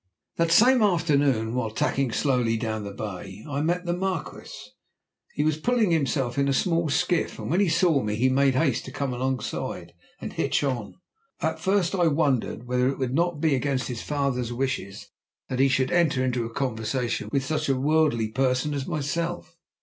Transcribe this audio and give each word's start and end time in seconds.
That 0.37 0.49
same 0.51 0.81
afternoon, 0.81 1.53
while 1.53 1.69
tacking 1.69 2.11
slowly 2.11 2.57
down 2.57 2.83
the 2.83 2.91
bay, 2.91 3.45
I 3.47 3.61
met 3.61 3.85
the 3.85 3.93
Marquis. 3.93 4.49
He 5.35 5.43
was 5.43 5.57
pulling 5.59 5.91
himself 5.91 6.39
in 6.39 6.47
a 6.47 6.53
small 6.53 6.89
skiff, 6.89 7.37
and 7.37 7.51
when 7.51 7.59
he 7.59 7.69
saw 7.69 8.01
me 8.01 8.15
he 8.15 8.27
made 8.27 8.55
haste 8.55 8.85
to 8.85 8.91
come 8.91 9.13
alongside 9.13 9.93
and 10.19 10.33
hitch 10.33 10.63
on. 10.63 10.95
At 11.39 11.59
first 11.59 11.93
I 11.93 12.07
wondered 12.07 12.65
whether 12.65 12.89
it 12.89 12.97
would 12.97 13.13
not 13.13 13.39
be 13.39 13.53
against 13.53 13.89
his 13.89 14.01
father's 14.01 14.51
wishes 14.51 15.07
that 15.49 15.59
he 15.59 15.67
should 15.67 15.91
enter 15.91 16.25
into 16.25 16.49
conversation 16.49 17.29
with 17.31 17.45
such 17.45 17.69
a 17.69 17.77
worldly 17.77 18.29
person 18.29 18.73
as 18.73 18.87
myself. 18.87 19.55